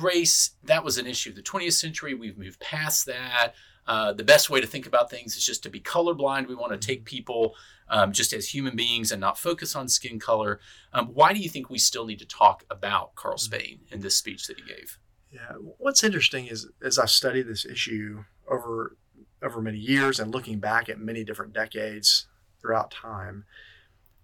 [0.00, 2.14] race, that was an issue of the 20th century.
[2.14, 3.54] We've moved past that.
[3.86, 6.46] Uh, the best way to think about things is just to be colorblind.
[6.46, 7.54] We want to take people
[7.88, 10.60] um, just as human beings and not focus on skin color.
[10.92, 14.14] Um, why do you think we still need to talk about Carl Spain in this
[14.14, 14.98] speech that he gave?
[15.32, 18.98] Yeah, what's interesting is as I study this issue over
[19.42, 22.26] over many years and looking back at many different decades
[22.60, 23.44] throughout time,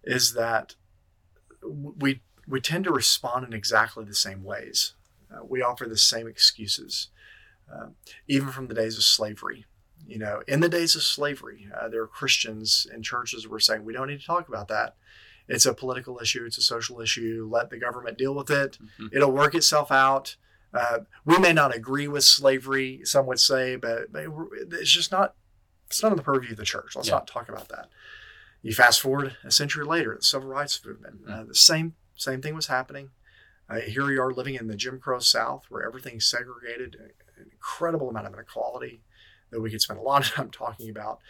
[0.02, 0.74] is that
[1.62, 4.94] we we tend to respond in exactly the same ways.
[5.32, 7.08] Uh, we offer the same excuses,
[7.72, 7.86] uh,
[8.28, 9.64] even from the days of slavery.
[10.06, 13.84] You know, in the days of slavery, uh, there are Christians in churches were saying
[13.84, 14.96] we don't need to talk about that.
[15.48, 16.44] It's a political issue.
[16.44, 17.48] It's a social issue.
[17.50, 18.78] Let the government deal with it.
[18.98, 19.10] Mhm.
[19.14, 20.36] It'll work itself out.
[20.74, 25.34] Uh, we may not agree with slavery, some would say, but, it's just not.
[25.86, 26.96] It's not in the purview of the church.
[26.96, 27.14] Let's Yeah.
[27.14, 27.88] not talk about that.
[28.62, 31.20] You fast forward a century later, the civil rights movement.
[31.28, 33.10] Uh, the same same thing was happening.
[33.68, 36.96] Uh, here we are living in the Jim Crow South, where everything's segregated,
[37.36, 39.02] an incredible amount of inequality
[39.50, 41.20] that we could spend a lot of time talking about.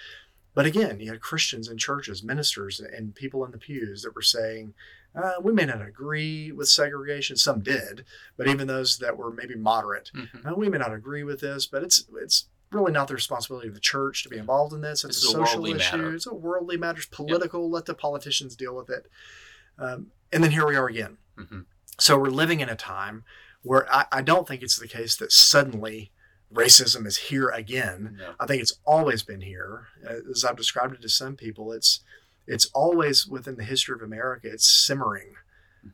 [0.54, 4.22] But again, you had Christians in churches, ministers, and people in the pews that were
[4.22, 4.74] saying,
[5.14, 7.36] uh, we may not agree with segregation.
[7.36, 8.04] Some did,
[8.36, 10.46] but even those that were maybe moderate, Mhm.
[10.50, 13.74] uh, we may not agree with this, but it's it's really not the responsibility of
[13.74, 15.04] the church to be involved in this.
[15.04, 15.76] It's a social issue.
[15.96, 16.14] matter.
[16.14, 16.98] It's a worldly matter.
[16.98, 17.70] It's political.
[17.70, 19.08] Let the politicians deal with it.
[19.78, 21.18] Um, and then here we are again.
[21.38, 21.66] Mhm.
[22.00, 23.24] So we're living in a time
[23.62, 26.10] where I, I don't think it's the case that suddenly
[26.52, 28.16] racism is here again.
[28.18, 28.34] No.
[28.40, 29.86] I think it's always been here.
[30.04, 32.00] As I've described it to some people, it's
[32.46, 34.48] it's always within the history of America.
[34.50, 35.34] It's simmering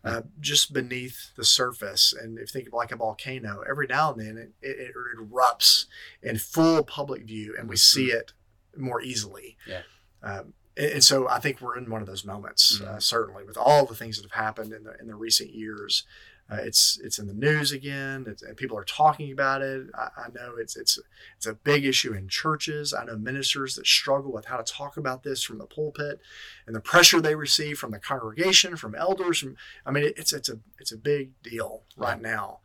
[0.04, 2.12] uh, just beneath the surface.
[2.12, 4.94] And if you think of like a volcano, every now and then it, it, it
[5.18, 5.86] erupts
[6.22, 8.32] in full public view, and we see it
[8.76, 9.56] more easily.
[9.66, 9.82] Yeah.
[10.22, 13.02] Um, and, and so I think we're in one of those moments, uh, Mhm.
[13.02, 16.04] certainly, with all the things that have happened in the in the recent years.
[16.50, 19.86] Uh, it's it's in the news again, it's, and people are talking about it.
[19.94, 20.98] I, I know it's it's
[21.36, 22.92] it's a big issue in churches.
[22.92, 26.20] I know ministers that struggle with how to talk about this from the pulpit,
[26.66, 29.38] and the pressure they receive from the congregation, from elders.
[29.40, 32.60] From I mean, it's it's a it's a big deal right now,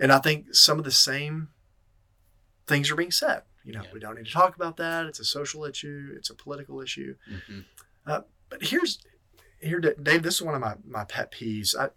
[0.00, 1.50] and I think some of the same
[2.66, 3.42] things are being said.
[3.64, 3.90] You know, Yeah.
[3.92, 5.06] we don't need to talk about that.
[5.06, 6.12] It's a social issue.
[6.16, 7.14] It's a political issue.
[7.30, 7.64] Mhm.
[8.04, 8.28] But
[8.60, 8.98] here's
[9.60, 10.24] here, Dave.
[10.24, 11.76] This is one of my my pet peeves.
[11.78, 11.90] I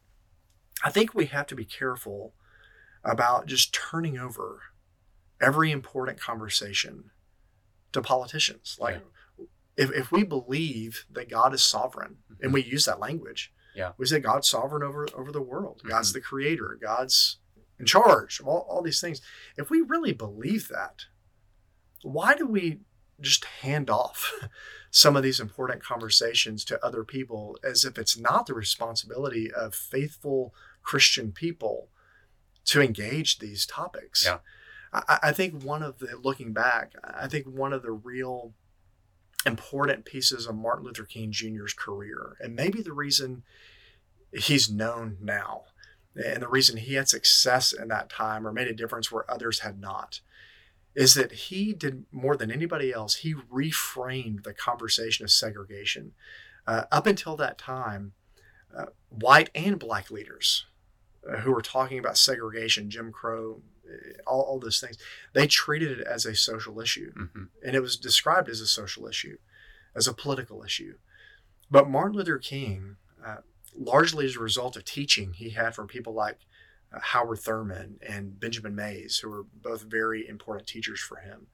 [0.84, 2.34] I think we have to be careful
[3.04, 4.62] about just turning over
[5.42, 7.12] every important conversation
[7.92, 8.78] to politicians.
[8.80, 9.02] Like,
[9.78, 12.54] if, if we believe that God is sovereign, and mm-hmm.
[12.54, 13.92] we use that language, Yeah.
[13.98, 15.80] we say God's sovereign over over the world.
[15.80, 15.90] Mm-hmm.
[15.90, 16.78] God's the creator.
[16.82, 17.38] God's
[17.80, 19.22] in charge of all, all these things.
[19.58, 21.06] If we really believe that,
[22.02, 22.80] why do we
[23.21, 24.34] just hand off
[24.91, 29.73] some of these important conversations to other people as if it's not the responsibility of
[29.75, 31.89] faithful Christian people
[32.65, 34.25] to engage these topics.
[34.25, 34.39] Yeah.
[34.93, 38.54] I, I think one of the looking back, I think one of the real
[39.45, 43.43] important pieces of Martin Luther King Jr.'s career, and maybe the reason
[44.34, 45.63] he's known now,
[46.15, 49.60] and the reason he had success in that time or made a difference where others
[49.60, 50.21] had not,
[50.95, 53.17] is that he did more than anybody else.
[53.17, 56.13] He reframed the conversation of segregation.
[56.65, 58.13] Uh, up until that time,
[58.75, 60.65] uh, white and black leaders
[61.29, 64.97] uh, who were talking about segregation, Jim Crow, uh, all, all those things,
[65.34, 67.12] they treated it as a social issue.
[67.12, 69.38] hmm And it was described as a social issue,
[69.95, 70.95] as a political issue.
[71.69, 73.38] But Martin Luther King, uh,
[73.75, 76.39] largely as a result of teaching he had from people like
[77.01, 81.47] Howard Thurman and Benjamin Mays, who were both very important teachers for him,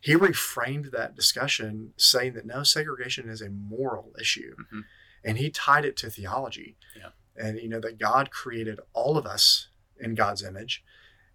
[0.00, 4.54] he reframed that discussion saying that no, segregation is a moral issue.
[4.72, 4.84] Mhm.
[5.24, 6.76] And he tied it to theology.
[6.96, 7.10] Yeah.
[7.36, 9.68] And, you know, that God created all of us
[10.00, 10.84] in God's image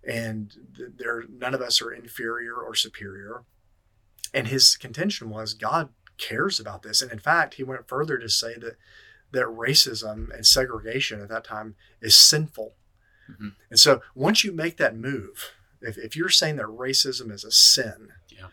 [0.06, 3.44] and there none of us are inferior or superior.
[4.34, 7.02] And his contention was God cares about this.
[7.02, 8.78] And in fact, he went further to say that
[9.32, 12.76] that racism and segregation at that time is sinful.
[13.30, 13.56] Mhm.
[13.70, 17.52] And so once you make that move, if, if you're saying that racism is a
[17.52, 18.48] sin, Yeah.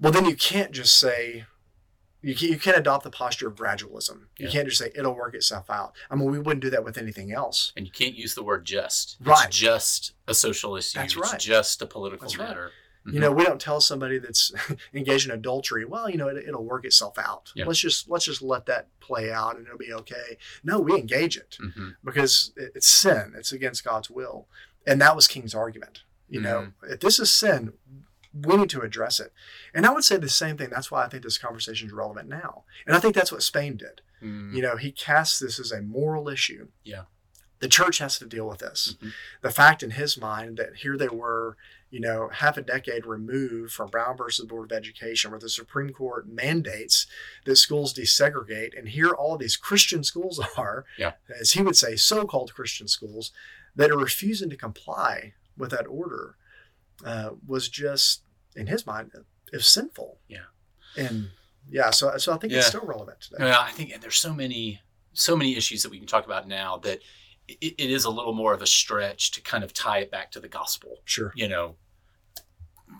[0.00, 1.46] well, then you can't just say,
[2.20, 4.26] you can't, you can't adopt the posture of gradualism.
[4.38, 4.50] You Yeah.
[4.50, 5.94] can't just say it'll work itself out.
[6.10, 7.72] I mean, we wouldn't do that with anything else.
[7.76, 9.16] And you can't use the word just.
[9.20, 9.46] Right.
[9.48, 10.98] It's just a social issue.
[10.98, 11.40] That's it's right.
[11.40, 12.56] just a political That's right.
[13.04, 13.14] Matter.
[13.14, 14.52] You know, we don't tell somebody that's
[14.94, 17.52] engaged in adultery, well, you know, it, it'll work itself out.
[17.54, 17.64] Yeah.
[17.66, 20.38] Let's just let's just let that play out and it'll be okay.
[20.62, 23.34] No, we engage it hmm because it- it's sin.
[23.36, 24.46] It's against God's will.
[24.86, 26.02] And that was King's argument.
[26.28, 26.92] You know, Mm-hmm.
[26.94, 27.74] if this is sin,
[28.34, 29.32] we need to address it.
[29.74, 30.70] And I would say the same thing.
[30.70, 32.64] That's why I think this conversation is relevant now.
[32.86, 34.00] And I think that's what Spain did.
[34.22, 36.68] Mm, You know, he casts this as a moral issue.
[36.84, 37.02] Yeah.
[37.58, 38.96] The church has to deal with this.
[39.02, 39.12] Mhm.
[39.42, 41.56] The fact in his mind that here they were,
[41.92, 45.90] you know, half a decade removed from Brown versus Board of Education, where the Supreme
[45.90, 47.06] Court mandates
[47.44, 51.12] that schools desegregate, and here all these Christian schools are, Yeah.
[51.38, 53.30] as he would say, so-called Christian schools
[53.76, 56.36] that are refusing to comply with that order,
[57.04, 58.22] uh, was just
[58.56, 59.12] in his mind
[59.52, 60.18] is sinful.
[60.28, 60.46] Yeah.
[60.96, 61.28] And
[61.70, 63.46] yeah, so so I think it's still relevant today.
[63.46, 64.80] Yeah, I think and there's so many
[65.12, 67.00] so many issues that we can talk about now that
[67.48, 70.30] it, it is a little more of a stretch to kind of tie it back
[70.32, 70.96] to the gospel.
[71.04, 71.32] Sure.
[71.34, 71.76] You know,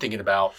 [0.00, 0.54] thinking about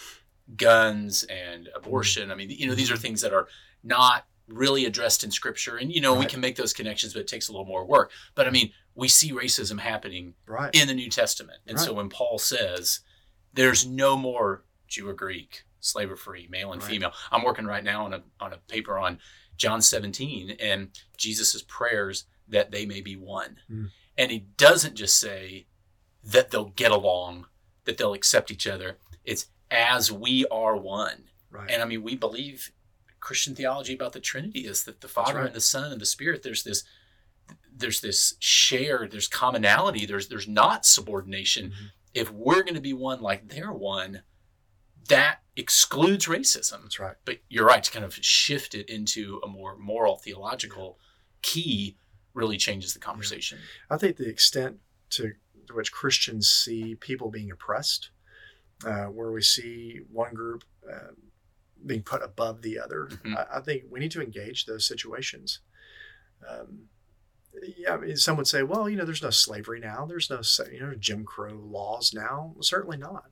[0.58, 2.32] guns and abortion.
[2.32, 3.48] I mean, you know, these are things that are
[3.84, 7.28] not really addressed in scripture and you know we can make those connections but it
[7.30, 10.70] takes a little more work but i mean we see racism happening Right.
[10.76, 13.00] in the new testament and so when paul says
[13.54, 16.92] there's no more jew or greek slave or free male and Right.
[16.92, 19.18] female i'm working right now on a, on a paper on
[19.56, 23.92] john 17 and jesus' prayers that they may be one Mm.
[24.18, 25.68] and he doesn't just say
[26.22, 27.46] that they'll get along
[27.86, 31.70] that they'll accept each other it's as we are one Right.
[31.70, 32.72] and I mean, we believe
[33.20, 35.46] Christian theology about the Trinity is that the Father right.
[35.46, 36.42] and the Son and the Spirit.
[36.44, 36.84] There's this,
[37.72, 40.06] there's this shared, there's commonality.
[40.06, 41.70] There's there's not subordination.
[41.72, 41.92] Mhm.
[42.14, 44.24] If we're going to be one like they're one,
[45.10, 46.82] that excludes racism.
[46.84, 47.16] That's right.
[47.26, 51.00] But you're right to kind of shift it into a more moral theological
[51.42, 51.98] key.
[52.34, 53.60] Really changes the conversation.
[53.92, 54.78] I think the extent
[55.12, 55.34] to
[55.72, 58.10] which Christians see people being oppressed,
[58.86, 61.14] uh, where we see one group uh,
[61.86, 63.36] being put above the other, Mhm.
[63.38, 65.60] I, I think we need to engage those situations.
[66.48, 66.90] Um,
[67.78, 70.06] yeah, I mean, some would say, well, you know, there's no slavery now.
[70.06, 70.42] There's no,
[70.72, 72.52] you know, Jim Crow laws now.
[72.56, 73.26] Well, certainly not.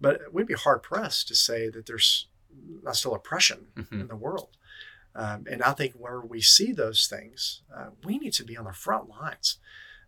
[0.00, 2.28] But we'd be hard pressed to say that there's
[2.82, 4.00] not still oppression Mhm.
[4.02, 4.56] in the world.
[5.14, 8.64] Um, and I think where we see those things, uh, we need to be on
[8.66, 9.58] the front lines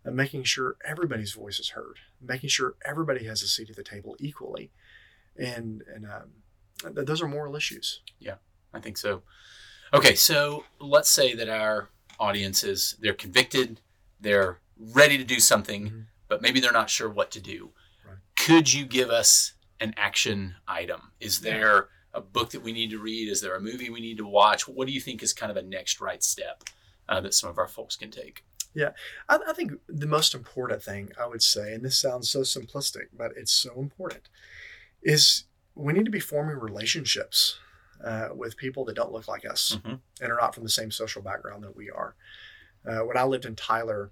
[0.05, 3.83] of making sure everybody's voice is heard, making sure everybody has a seat at the
[3.83, 4.71] table equally.
[5.37, 8.01] And, and um, th- those are moral issues.
[8.19, 8.35] Yeah,
[8.73, 9.21] I think so.
[9.93, 13.81] Okay, so let's say that our audience is they're convicted,
[14.19, 16.05] they're ready to do something, Mhm.
[16.27, 17.71] but maybe they're not sure what to do.
[18.07, 18.17] Right.
[18.35, 21.11] Could you give us an action item?
[21.19, 23.29] Is there a book that we need to read?
[23.29, 24.67] Is there a movie we need to watch?
[24.67, 26.63] What do you think is kind of a next right step
[27.09, 28.43] uh, that some of our folks can take?
[28.75, 28.89] I,
[29.47, 33.31] I think the most important thing I would say, and this sounds so simplistic, but
[33.35, 34.29] it's so important,
[35.03, 37.59] is we need to be forming relationships
[38.03, 39.99] uh, with people that don't look like us Mhm.
[40.21, 42.15] and are not from the same social background that we are.
[42.85, 44.11] Uh, when I lived in Tyler,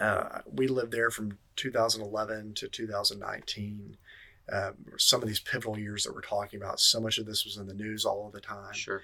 [0.00, 3.96] uh, we lived there from 2011 to 2019.
[4.52, 7.56] Um, some of these pivotal years that we're talking about, so much of this was
[7.56, 8.72] in the news all of the time.
[8.74, 9.02] Sure.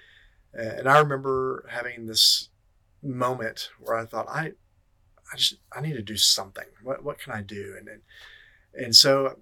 [0.53, 2.49] And I remember having this
[3.01, 4.53] moment where I thought, I,
[5.31, 6.65] I just, I need to do something.
[6.83, 7.75] What, what can I do?
[7.77, 8.01] And, and,
[8.73, 9.37] and so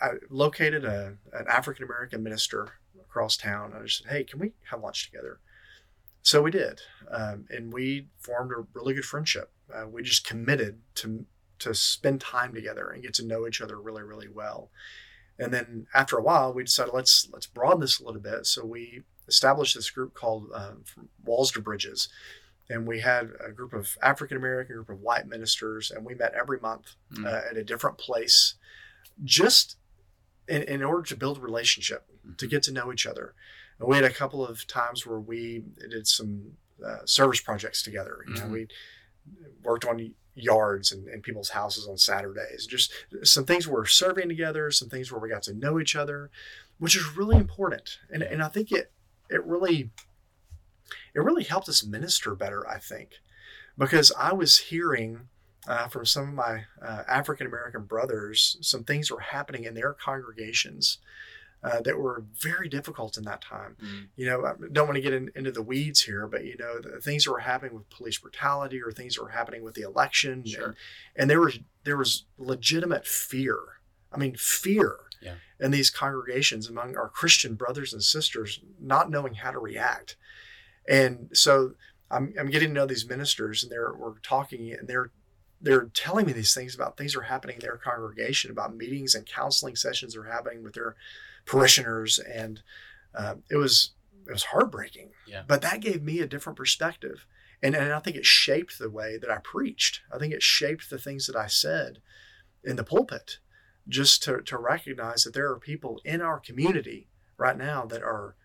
[0.00, 3.72] I located a, an African American minister across town.
[3.74, 5.40] I just said, Hey, can we have lunch together?
[6.22, 6.80] So we did.
[7.10, 9.50] Um, and we formed a really good friendship.
[9.72, 11.24] Uh, we just committed to,
[11.60, 14.70] to spend time together and get to know each other really, really well.
[15.38, 18.44] And then after a while, we decided let's let's broaden this a little bit.
[18.46, 20.72] So we established this group called uh,
[21.24, 22.08] Walls to Bridges,
[22.70, 26.34] and we had a group of African American, group of white ministers, and we met
[26.34, 27.24] every month Mm.
[27.26, 28.54] uh, at a different place,
[29.24, 29.76] just
[30.46, 32.06] in, in order to build a relationship,
[32.36, 32.50] to Mhm.
[32.50, 33.34] get to know each other.
[33.78, 38.24] And we had a couple of times where we did some uh, service projects together.
[38.28, 38.50] You know, Mhm.
[38.52, 38.68] we
[39.62, 42.66] worked on yards and, and people's houses on Saturdays.
[42.66, 42.92] Just
[43.24, 46.30] some things where we're serving together, some things where we got to know each other,
[46.78, 47.98] which is really important.
[48.10, 48.92] And, and I think it
[49.28, 49.90] it really
[51.14, 52.66] it really helped us minister better.
[52.68, 53.10] I think
[53.76, 55.28] because I was hearing
[55.66, 59.92] uh, from some of my uh, African American brothers some things were happening in their
[59.92, 60.98] congregations.
[61.60, 63.76] Uh, that were very difficult in that time.
[63.84, 64.06] Mm.
[64.14, 66.78] You know, I don't want to get in, into the weeds here, but you know,
[66.80, 69.82] the things that were happening with police brutality or things that were happening with the
[69.82, 70.66] election, Sure.
[70.66, 70.76] and,
[71.16, 73.58] and there was there was legitimate fear.
[74.12, 75.34] I mean, fear Yeah.
[75.58, 80.14] in these congregations among our Christian brothers and sisters, not knowing how to react.
[80.88, 81.74] And so
[82.10, 85.10] I'm, I'm getting to know these ministers, and they're we're talking, and they're
[85.60, 89.14] they're telling me these things about things that are happening in their congregation, about meetings
[89.14, 90.96] and counseling sessions that are happening with their
[91.44, 92.62] parishioners, and
[93.14, 93.90] uh, it was
[94.26, 95.10] it was heartbreaking.
[95.26, 95.42] Yeah.
[95.46, 97.26] But that gave me a different perspective,
[97.62, 100.00] and and I think it shaped the way that I preached.
[100.12, 101.98] I think it shaped the things that I said
[102.64, 103.38] in the pulpit,
[103.86, 108.36] just to to recognize that there are people in our community right now that are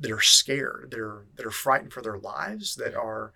[0.00, 3.32] that are scared, that are that are frightened for their lives, that are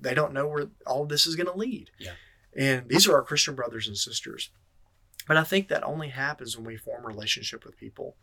[0.00, 1.90] they don't know where all this is going to lead.
[1.98, 2.12] Yeah.
[2.56, 4.50] And these are our Christian brothers and sisters.
[5.28, 8.16] But I think that only happens when we form a relationship with people.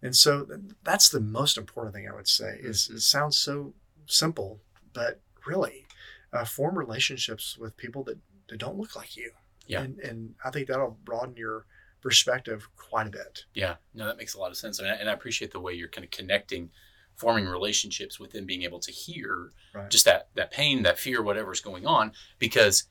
[0.00, 0.46] And so
[0.84, 2.58] that's the most important thing I would say.
[2.60, 2.94] Is Mhm.
[2.96, 3.74] it sounds so
[4.06, 4.60] simple,
[4.92, 5.86] but really,
[6.32, 9.32] uh, form relationships with people that, that don't look like you.
[9.66, 9.82] Yeah.
[9.82, 11.66] And, and I think that'll broaden your
[12.00, 13.44] perspective quite a bit.
[13.54, 15.74] Yeah, no, that makes a lot of sense, and I, and I appreciate the way
[15.74, 16.70] you're kind of connecting,
[17.18, 19.90] forming relationships with them, being able to hear Right.
[19.90, 22.84] just that that pain, that fear, whatever's going on, because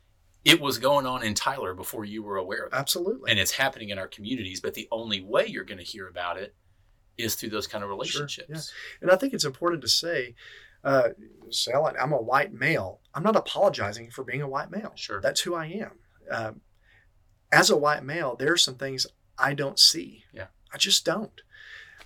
[0.45, 3.30] it was going on in Tyler before you were aware of it, Absolutely.
[3.32, 4.61] and it's happening in our communities.
[4.61, 6.55] But the only way you're going to hear about it
[7.17, 8.47] is through those kind of relationships.
[8.47, 9.01] Sure, yeah.
[9.01, 10.36] And I think it's important to say,
[10.84, 11.09] uh,
[11.49, 13.01] say, I'm a white male.
[13.13, 14.93] I'm not apologizing for being a white male.
[14.95, 15.19] Sure.
[15.19, 15.91] That's who I am.
[16.30, 16.61] Um,
[17.51, 19.07] as a white male, there are some things
[19.38, 20.23] I don't see.
[20.34, 20.47] Yeah.
[20.73, 21.41] I just don't.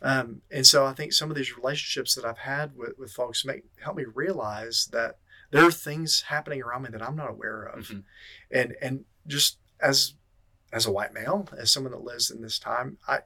[0.02, 3.46] Um, and so I think some of these relationships that I've had with, with folks
[3.46, 5.18] make help me realize that
[5.52, 7.88] there are things happening around me that I'm not aware of.
[7.90, 8.04] Mhm.
[8.50, 10.16] And and just as
[10.74, 13.20] as a white male, as someone that lives in this time, I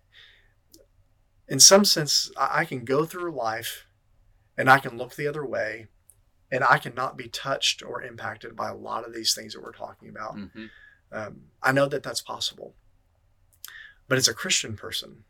[1.47, 3.88] in some sense I, I can go through life
[4.57, 5.88] and I can look the other way
[6.51, 9.71] and I cannot be touched or impacted by a lot of these things that we're
[9.71, 10.36] talking about.
[10.36, 10.69] Mhm.
[11.11, 12.76] Um, I know that that's possible.
[14.07, 15.23] But as a Christian person,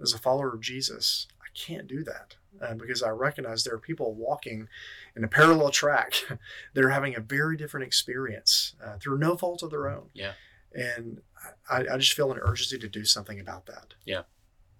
[0.00, 3.78] as a follower of Jesus, I can't do that uh, because I recognize there are
[3.78, 4.68] people walking
[5.16, 6.14] in a parallel track
[6.74, 10.08] that are having a very different experience uh, through no fault of their own.
[10.14, 10.32] Yeah.
[10.72, 11.20] And
[11.68, 13.94] I, I just feel an urgency to do something about that.
[14.04, 14.22] Yeah.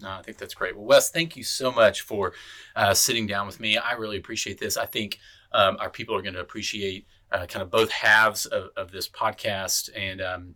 [0.00, 0.76] No, I think that's great.
[0.76, 2.32] Well, Wes, thank you so much for
[2.74, 3.76] uh, sitting down with me.
[3.76, 4.76] I really appreciate this.
[4.76, 5.18] I think
[5.52, 9.08] um, our people are going to appreciate uh, kind of both halves of, of this
[9.08, 10.54] podcast and um,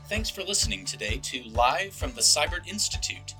[0.09, 3.35] Thanks for listening today to Live from the Siburt Institute.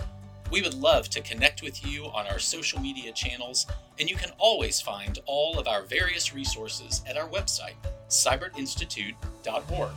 [0.51, 3.67] We would love to connect with you on our social media channels,
[3.99, 7.75] and you can always find all of our various resources at our website,
[8.07, 9.91] siburtinstitute.org.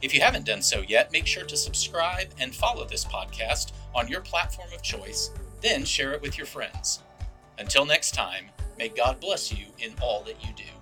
[0.00, 4.08] If you haven't done so yet, make sure to subscribe and follow this podcast on
[4.08, 7.00] your platform of choice, then share it with your friends.
[7.58, 8.46] Until next time,
[8.78, 10.77] may God bless you in all that you do.